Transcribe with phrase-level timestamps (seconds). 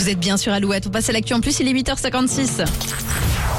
[0.00, 0.86] Vous êtes bien sur Alouette.
[0.86, 2.64] On passe à l'actu en plus, il est 8h56.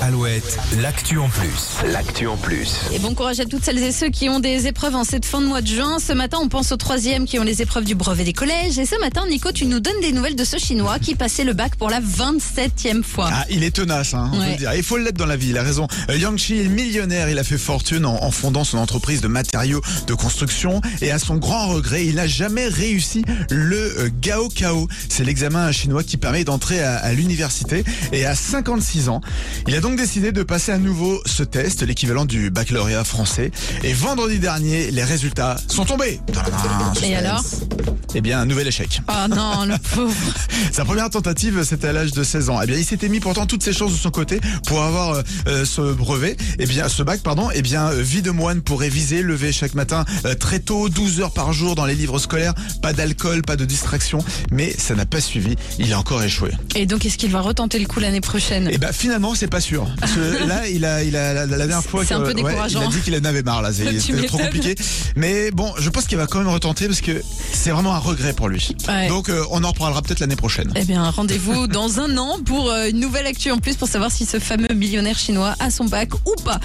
[0.01, 1.85] Alouette, l'actu en plus.
[1.93, 2.71] L'actu en plus.
[2.91, 5.41] Et bon courage à toutes celles et ceux qui ont des épreuves en cette fin
[5.41, 5.97] de mois de juin.
[5.99, 8.79] Ce matin, on pense aux troisièmes qui ont les épreuves du brevet des collèges.
[8.79, 11.53] Et ce matin, Nico, tu nous donnes des nouvelles de ce Chinois qui passait le
[11.53, 13.29] bac pour la 27e fois.
[13.31, 14.45] Ah, il est tenace, hein, on Ouais.
[14.45, 14.73] peut le dire.
[14.73, 15.87] Il faut l'être dans la vie, il a raison.
[16.09, 19.27] Euh, Yang Chi est millionnaire, il a fait fortune en, en fondant son entreprise de
[19.27, 20.81] matériaux de construction.
[21.01, 24.87] Et à son grand regret, il n'a jamais réussi le euh, Gao Kao.
[25.09, 27.83] C'est l'examen chinois qui permet d'entrer à, à l'université.
[28.11, 29.21] Et à 56 ans,
[29.67, 33.51] il a donc décidé de passer à nouveau ce test, l'équivalent du baccalauréat français.
[33.83, 36.19] Et vendredi dernier, les résultats sont tombés.
[36.33, 37.13] Tadam, suspense.
[37.13, 37.43] alors?
[38.13, 39.01] Eh bien, un nouvel échec.
[39.07, 40.13] Oh non, le pauvre.
[40.73, 42.59] Sa première tentative, c'était à l'âge de 16 ans.
[42.61, 45.21] Eh bien, il s'était mis pourtant toutes ses chances de son côté pour avoir euh,
[45.47, 47.49] euh, ce brevet, eh bien, ce bac, pardon.
[47.55, 51.21] Eh bien, euh, vie de moine pour réviser, lever chaque matin euh, très tôt, 12
[51.21, 54.19] heures par jour dans les livres scolaires, pas d'alcool, pas de distraction.
[54.51, 55.55] Mais ça n'a pas suivi.
[55.79, 56.51] Il a encore échoué.
[56.75, 58.67] Et donc, est-ce qu'il va retenter le coup l'année prochaine?
[58.73, 59.87] Et ben finalement, c'est pas sûr.
[60.01, 62.33] Parce que là, il a, il a la, la dernière fois, C'est un que- peu
[62.33, 62.81] décourageant.
[62.81, 63.69] il a dit qu'il en avait marre là.
[64.01, 64.75] C'était trop compliqué.
[65.15, 67.21] Mais bon, je pense qu'il va quand même retenter parce que
[67.53, 68.75] c'est vraiment un regret pour lui.
[68.87, 69.07] Ouais.
[69.07, 70.71] Donc, euh, on en reparlera peut-être l'année prochaine.
[70.75, 74.11] Eh bien, rendez-vous dans un an pour euh, une nouvelle actu en plus pour savoir
[74.11, 76.59] si ce fameux millionnaire chinois a son bac ou pas.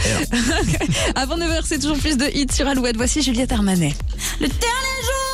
[1.14, 2.96] Avant 9h, c'est toujours plus de hits sur Alouette.
[2.96, 3.94] Voici Juliette Armanet.
[4.40, 5.25] Le dernier jour